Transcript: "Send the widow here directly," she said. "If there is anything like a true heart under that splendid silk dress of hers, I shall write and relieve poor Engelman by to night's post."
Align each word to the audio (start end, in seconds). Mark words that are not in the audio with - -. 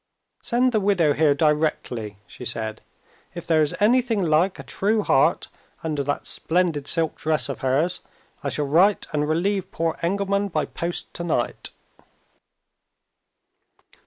"Send 0.41 0.71
the 0.71 0.79
widow 0.79 1.13
here 1.13 1.35
directly," 1.35 2.17
she 2.25 2.43
said. 2.43 2.81
"If 3.35 3.45
there 3.45 3.61
is 3.61 3.75
anything 3.79 4.23
like 4.23 4.57
a 4.57 4.63
true 4.63 5.03
heart 5.03 5.47
under 5.83 6.03
that 6.03 6.25
splendid 6.25 6.87
silk 6.87 7.13
dress 7.15 7.49
of 7.49 7.59
hers, 7.59 7.99
I 8.43 8.49
shall 8.49 8.65
write 8.65 9.05
and 9.13 9.27
relieve 9.29 9.69
poor 9.71 9.99
Engelman 10.01 10.47
by 10.47 10.65
to 10.65 11.23
night's 11.23 11.69
post." 11.69 11.71